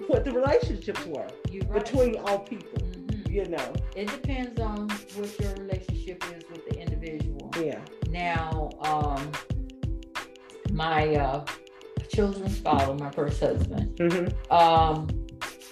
[0.07, 1.73] what the relationships were right.
[1.73, 2.79] between all people.
[2.79, 3.29] Mhm.
[3.31, 7.49] You know, It depends on what your relationship is with the individual.
[7.59, 7.79] yeah,
[8.09, 9.31] Now, um,
[10.71, 11.45] my uh,
[12.09, 15.07] children's father, my first husband, hmm um,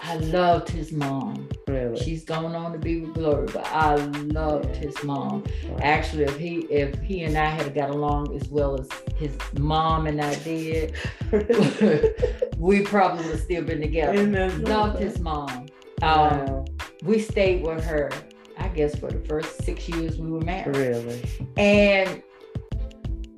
[0.03, 1.47] I loved his mom.
[1.67, 1.97] really.
[2.03, 5.43] She's going on to be with glory, but I loved his mom.
[5.69, 5.77] Wow.
[5.81, 10.07] Actually, if he if he and I had got along as well as his mom
[10.07, 10.95] and I did,
[12.57, 14.13] we probably would have still been together.
[14.13, 15.67] Isn't Loved his mom.
[16.01, 16.65] Um, Wow.
[17.03, 18.09] we stayed with her,
[18.57, 20.75] I guess, for the first six years we were married.
[20.75, 21.23] really.
[21.57, 22.23] And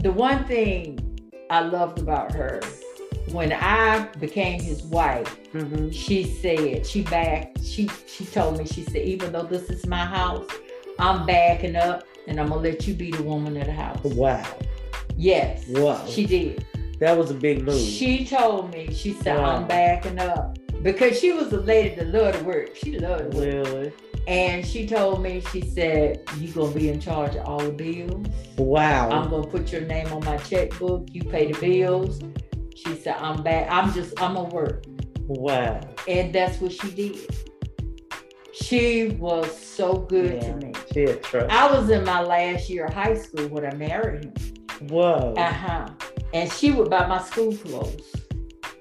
[0.02, 0.98] the one thing
[1.50, 2.62] I loved about her,
[3.32, 8.84] when I became his wife, hmm she said, she backed, she she told me, she
[8.84, 10.48] said, even though this is my house,
[11.00, 14.04] I'm backing up and I'm gonna let you be the woman of the house.
[14.04, 14.46] Wow.
[15.16, 15.68] Yes.
[15.68, 16.06] Wow.
[16.08, 16.66] She did.
[17.00, 17.80] that was a big move.
[17.80, 19.58] She told me, she said, Wow.
[19.58, 20.58] I'm backing up.
[20.82, 22.76] Because she was a lady that loved to work.
[22.76, 23.46] She loved work.
[23.46, 23.94] really.
[24.28, 28.26] And she told me, she said, you gonna be in charge of all the bills.
[28.58, 29.10] Wow.
[29.10, 31.08] I'm gonna put your name on my checkbook.
[31.14, 32.22] You pay the bills.
[32.76, 33.68] She said, I'm back.
[33.72, 34.86] I'm just, I'm gonna work.
[35.28, 35.80] wow.
[36.08, 37.36] And that's what she did.
[38.54, 40.52] She was so good Yeah.
[40.54, 40.74] to me.
[40.94, 41.52] She had trust.
[41.52, 44.34] I was in my last year of high school when I married him.
[44.90, 45.34] Whoa.
[45.38, 45.88] Uh huh.
[46.34, 48.12] And she would buy my school clothes.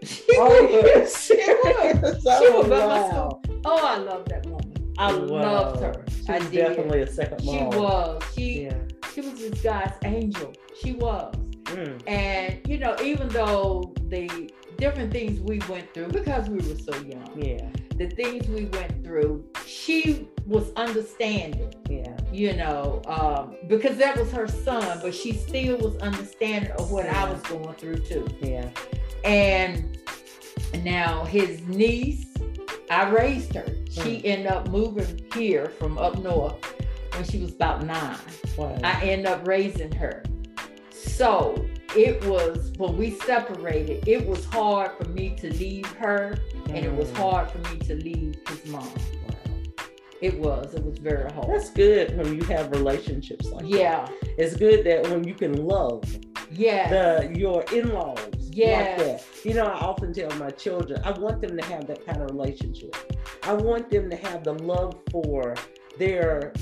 [0.02, 0.48] She Oh,
[0.82, 1.08] would.
[1.08, 2.20] She would.
[2.20, 3.42] She Oh, would buy my school.
[3.64, 4.74] Oh, I love that woman.
[4.98, 5.24] I Wow.
[5.24, 6.04] loved her.
[6.26, 6.56] She I was did.
[6.68, 7.54] definitely a second mom.
[7.54, 8.22] She was.
[8.34, 8.78] She Yeah.
[9.14, 10.52] she was this guy's angel.
[10.82, 11.34] She was.
[11.72, 12.02] Mm.
[12.06, 16.94] And you know, even though the different things we went through because we were so
[17.02, 17.68] young, Yeah.
[17.96, 21.72] the things we went through, she was understanding.
[21.88, 22.16] Yeah.
[22.32, 27.06] You know, um, because that was her son, but she still was understanding of what
[27.06, 28.26] I was going through too.
[28.40, 28.68] Yeah.
[29.24, 29.98] And
[30.82, 32.26] now his niece,
[32.90, 33.66] I raised her.
[33.90, 36.56] She ended up moving here from up north
[37.14, 38.18] when she was about nine.
[38.56, 38.76] Wow.
[38.82, 40.22] I ended up raising her.
[41.22, 41.54] So
[41.94, 46.34] it was when we separated, it was hard for me to leave her,
[46.68, 47.16] and it was Mm.
[47.18, 48.88] hard for me to leave his mom.
[49.28, 49.36] Wow.
[50.20, 51.48] It was, it was very hard.
[51.48, 53.70] That's good when you have relationships like that.
[53.70, 56.02] yeah, It's good that when you can love
[56.50, 58.18] yeah, the your in-laws
[58.50, 58.98] Yes.
[58.98, 59.24] like that.
[59.44, 62.30] You know, I often tell my children, I want them to have that kind of
[62.32, 62.96] relationship.
[63.44, 65.54] I want them to have the love for
[65.98, 66.52] their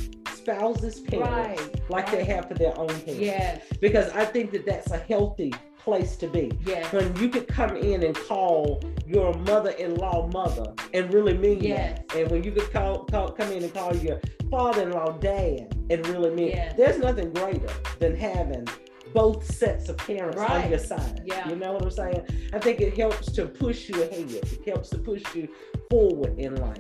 [0.41, 3.19] spouse's parents right, like they have for their own parents.
[3.19, 6.53] Yes, Because I think that that's a healthy place to be.
[6.67, 12.01] yes, When you could come in and call your mother-in-law mother and really mean Yes.
[12.09, 12.17] that.
[12.19, 16.31] And when you could call, call come in and call your father-in-law dad and really
[16.31, 16.75] mean Yes.
[16.77, 18.67] there's nothing greater than having
[19.15, 21.23] both sets of parents on your side.
[21.25, 21.49] Yeah.
[21.49, 22.23] You know what I'm saying?
[22.53, 24.31] I think it helps to push you ahead.
[24.31, 25.49] It helps to push you
[25.91, 26.79] forward in life.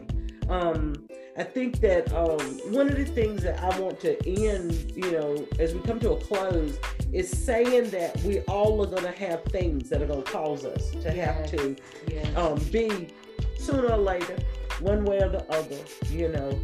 [0.51, 2.40] Um, I think that um,
[2.72, 6.12] one of the things that I want to end, you know, as we come to
[6.12, 6.76] a close,
[7.12, 10.64] is saying that we all are going to have things that are going to cause
[10.64, 11.76] us to have to
[12.09, 12.36] yes.
[12.36, 13.09] um, be
[13.57, 14.36] sooner or later,
[14.80, 15.78] one way or the other,
[16.11, 16.61] you know,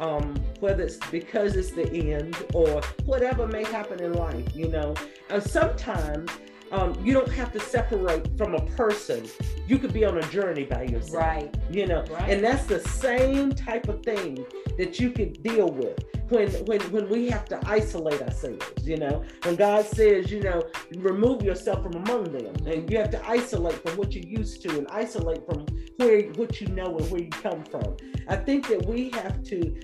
[0.00, 4.94] um, whether it's because it's the end or whatever may happen in life, you know.
[5.28, 6.30] And sometimes
[6.72, 9.26] um, you don't have to separate from a person.
[9.66, 12.30] You could be on a journey by yourself right, you know Right.
[12.30, 14.44] and that's the same type of thing
[14.78, 15.98] that you could deal with
[16.28, 20.60] when when when we have to isolate ourselves you know when god says you know
[20.96, 24.70] remove yourself from among them and you have to isolate from what you're used to
[24.76, 25.64] and isolate from
[25.98, 27.96] where what you know and where you come from
[28.28, 29.74] i think that we have to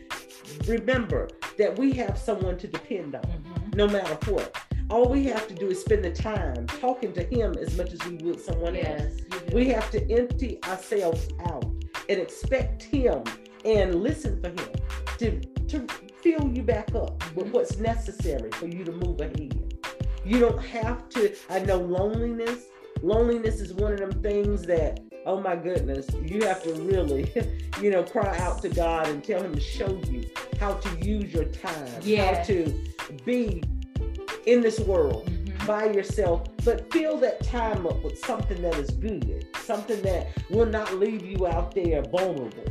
[0.66, 1.28] remember
[1.58, 3.70] that we have someone to depend on mm-hmm.
[3.76, 4.56] no matter what
[4.90, 8.04] all we have to do is spend the time talking to him as much as
[8.06, 9.00] we would someone yes,
[9.32, 11.64] else we have to empty ourselves out
[12.08, 13.22] and expect him
[13.64, 14.70] and listen for him
[15.18, 15.86] to to
[16.22, 17.54] fill you back up with mm-hmm.
[17.54, 19.74] what's necessary for you to move ahead.
[20.24, 21.34] You don't have to.
[21.50, 22.66] I know loneliness.
[23.02, 27.32] Loneliness is one of them things that, oh my goodness, you have to really,
[27.80, 30.28] you know, cry out to God and tell Him to show you
[30.60, 32.36] how to use your time, yeah.
[32.36, 32.84] how to
[33.24, 33.62] be
[34.46, 35.66] in this world mm-hmm.
[35.66, 40.66] by yourself, but fill that time up with something that is good, something that will
[40.66, 42.64] not leave you out there vulnerable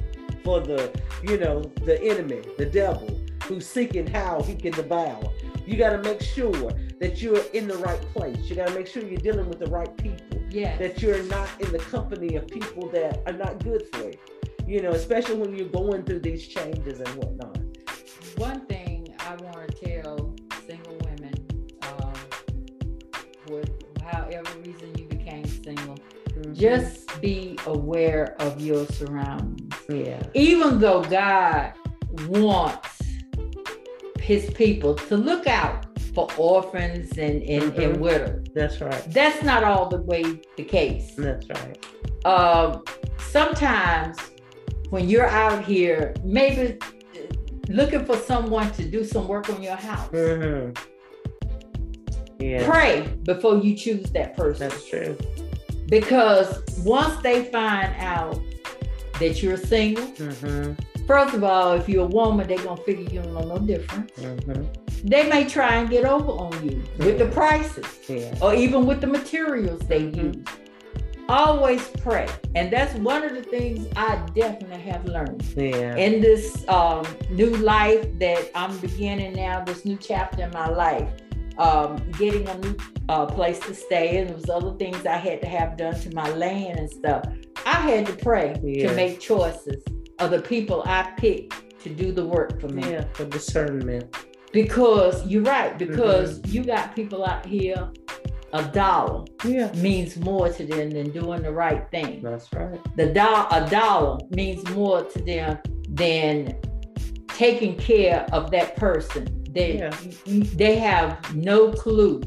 [0.44, 0.92] for the,
[1.24, 3.10] you know, the enemy, the devil,
[3.44, 5.22] who's seeking how he can devour.
[5.66, 8.38] You got to make sure that you're in the right place.
[8.50, 10.42] You got to make sure you're dealing with the right people.
[10.50, 10.76] Yeah.
[10.78, 14.18] That you're not in the company of people that are not good for you.
[14.68, 17.58] You know, especially when you're going through these changes and whatnot.
[18.38, 20.21] One thing I want to tell
[26.62, 29.74] just be aware of your surroundings.
[29.90, 30.22] Yeah.
[30.36, 31.74] Even though God
[32.28, 33.02] wants
[34.20, 37.82] his people to look out for orphans and, and, mm-hmm.
[37.82, 38.46] and widows.
[38.54, 39.04] That's right.
[39.08, 40.24] That's not all the way
[40.56, 41.16] the case.
[41.18, 41.84] That's right.
[42.26, 42.84] Um,
[43.18, 44.20] sometimes
[44.92, 46.78] when you're out here, maybe
[47.70, 50.12] looking for someone to do some work on your house.
[50.12, 50.80] Mm-hmm.
[52.40, 52.70] Yeah.
[52.70, 54.70] Pray before you choose that person.
[54.70, 55.18] That's true.
[55.92, 58.42] Because once they find out
[59.20, 60.74] that you're single, mm-hmm.
[61.08, 64.12] First of all, if you're a woman, they're gonna figure you don't know no difference.
[64.14, 65.08] Mm-hmm.
[65.10, 68.34] They may try and get over on you with the prices, yeah.
[68.42, 70.40] or even with the materials they mm-hmm.
[70.40, 70.46] use.
[71.28, 75.98] Always pray, and that's one of the things I definitely have learned yeah.
[75.98, 79.66] in this um, new life that I'm beginning now.
[79.66, 81.10] This new chapter in my life,
[81.58, 82.76] um, getting a new
[83.10, 86.14] uh, place to stay, and there was other things I had to have done to
[86.16, 87.26] my land and stuff.
[87.66, 89.84] I had to pray to make choices
[90.20, 92.92] of the people I pick to do the work for me.
[92.92, 94.16] Yeah, for discernment.
[94.52, 96.52] Because you're right, because mm-hmm.
[96.52, 97.90] you got people out here,
[98.54, 99.72] a dollar yeah.
[99.74, 102.22] means more to them than doing the right thing.
[102.22, 102.80] That's right.
[102.98, 106.60] The do- a dollar means more to them than
[107.30, 109.41] taking care of that person.
[109.54, 109.96] They yeah.
[110.56, 112.22] they have no clue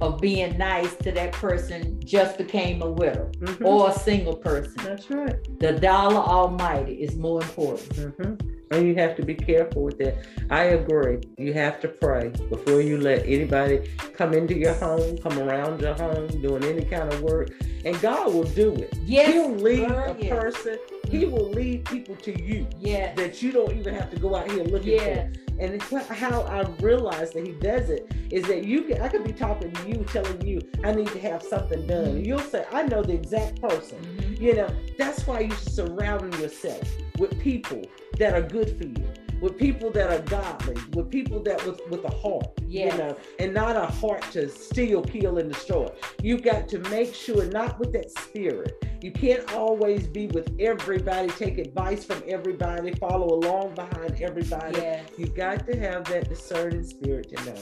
[0.00, 3.66] of being nice to that person just became a widow mm-hmm.
[3.66, 4.74] or a single person.
[4.84, 5.36] That's right.
[5.58, 7.88] The dollar almighty is more important.
[7.90, 8.48] Mm-hmm.
[8.70, 10.26] And you have to be careful with that.
[10.50, 11.20] I agree.
[11.38, 15.94] You have to pray before you let anybody come into your home, come around your
[15.94, 17.50] home, doing any kind of work.
[17.84, 18.92] And God will do it.
[19.04, 20.30] Yes, He'll lead a yes.
[20.30, 20.78] person.
[21.08, 22.66] He will lead people to you.
[22.78, 23.14] Yeah.
[23.14, 25.34] That you don't even have to go out here looking yes.
[25.34, 25.40] for.
[25.60, 29.24] And it's how I realize that he does it is that you can I could
[29.24, 32.06] be talking to you, telling you I need to have something done.
[32.06, 32.24] Mm-hmm.
[32.24, 33.98] You'll say, I know the exact person.
[33.98, 34.42] Mm-hmm.
[34.42, 36.88] You know, that's why you should surround yourself
[37.18, 37.82] with people
[38.18, 39.08] that are good for you
[39.40, 42.92] with people that are godly, with people that with with a heart, yes.
[42.92, 45.88] you know, and not a heart to steal, kill, and destroy.
[46.22, 48.84] You've got to make sure not with that spirit.
[49.00, 54.76] You can't always be with everybody, take advice from everybody, follow along behind everybody.
[54.76, 55.08] Yes.
[55.16, 57.58] You've got to have that discerning spirit to know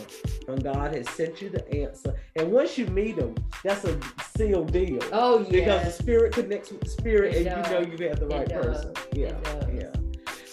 [0.47, 2.15] when God has sent you the answer.
[2.37, 3.99] And once you meet them, that's a
[4.35, 5.01] sealed deal.
[5.13, 5.51] Oh yeah.
[5.51, 7.71] Because the spirit connects with the spirit, it and does.
[7.71, 8.93] you know you have the right person.
[9.13, 9.37] Yeah.
[9.75, 10.06] Yeah.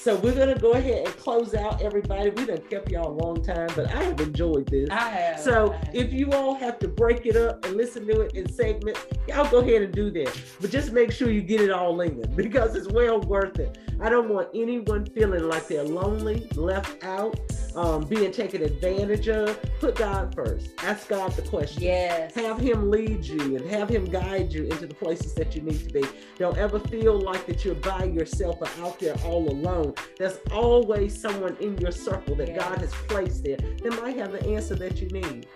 [0.04, 2.30] So we're gonna go ahead and close out everybody.
[2.32, 4.90] We done kept y'all a long time, but I have enjoyed this.
[4.90, 5.40] I have.
[5.40, 9.00] So if you all have to break it up and listen to it in segments,
[9.30, 10.38] y'all go ahead and do that.
[10.60, 13.78] But just make sure you get it all in because it's well worth it.
[14.02, 17.40] I don't want anyone feeling like they're lonely, left out,
[17.76, 19.60] um, being taken advantage of.
[19.80, 20.70] Put God first.
[20.80, 21.84] Ask God the question.
[21.84, 22.34] Yes.
[22.36, 25.88] Have Him lead you and have Him guide you into the places that you need
[25.88, 26.04] to be.
[26.38, 31.20] Don't ever feel like that you're by yourself or out there all alone there's always
[31.20, 35.02] someone in your circle that God has placed there that might have the answer that
[35.02, 35.48] you need.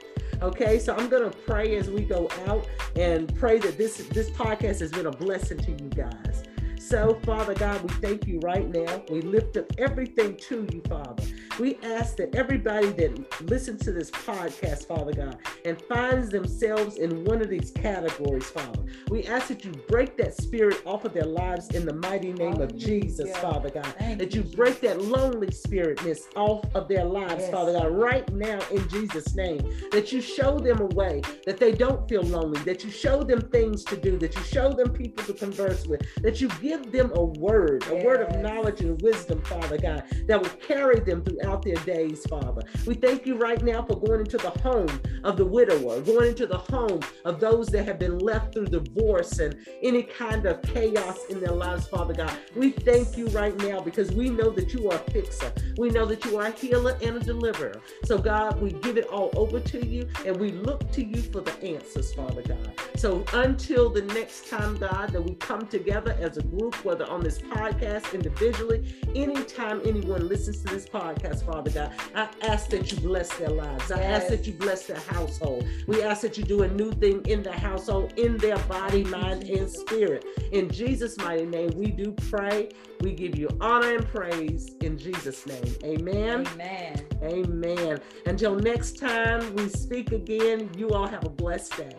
[0.41, 4.79] Okay, so I'm gonna pray as we go out and pray that this this podcast
[4.79, 6.43] has been a blessing to you guys.
[6.87, 9.03] So, Father God, we thank you right now.
[9.11, 11.21] We lift up everything to you, Father.
[11.59, 17.25] We ask that everybody that listens to this podcast, Father God, and finds themselves in
[17.25, 18.79] one of these categories, Father,
[19.09, 22.61] we ask that you break that spirit off of their lives in the mighty name
[22.61, 23.93] of Jesus, Father God.
[24.17, 27.51] That you, break that lonely spiritness off of their lives, Yes.
[27.51, 29.59] Father God, right now in Jesus' name.
[29.91, 33.41] That you show them a way that they don't feel lonely, that you show them
[33.41, 37.11] things to do, that you show them people to converse with, that you give them
[37.15, 41.63] a word, a word of knowledge and wisdom, Father God, that will carry them throughout
[41.63, 42.61] their days, Father.
[42.85, 46.47] We thank you right now for going into the home of the widower, going into
[46.47, 51.25] the home of those that have been left through divorce and any kind of chaos
[51.29, 52.31] in their lives, Father God.
[52.55, 55.51] We thank you right now because we know that you are a fixer.
[55.77, 57.81] We know that you are a healer and a deliverer.
[58.03, 61.41] So, God, we give it all over to you and we look to you for
[61.41, 62.73] the answers, Father God.
[62.95, 67.21] So, until the next time, God, that we come together as a group, whether on
[67.21, 72.99] this podcast, individually, anytime anyone listens to this podcast, Father God, I ask that you
[72.99, 73.91] bless their lives.
[73.91, 75.65] I ask that you bless their household.
[75.87, 79.43] We ask that you do a new thing in the household, in their body, mind,
[79.43, 80.25] and spirit.
[80.51, 82.69] In Jesus' mighty name, we do pray.
[83.01, 85.75] We give you honor and praise in Jesus' name.
[85.83, 86.47] Amen.
[86.47, 87.05] Amen.
[87.23, 87.99] Amen.
[88.25, 91.95] Until next time we speak again, you all have a blessed day.